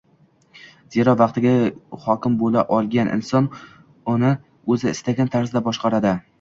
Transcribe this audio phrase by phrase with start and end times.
[0.95, 1.51] Zero, vaqtiga
[2.07, 3.53] hokim bo‘la olgan inson
[4.17, 4.35] uni
[4.77, 6.19] o‘zi istagan tarzda boshqaradi.